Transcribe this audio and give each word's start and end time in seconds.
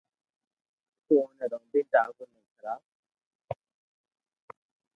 تو 1.05 1.13
اوني 1.21 1.45
رودين 1.51 1.85
ٽاٻرو 1.91 2.25
ني 2.33 2.41
کراو 2.55 2.81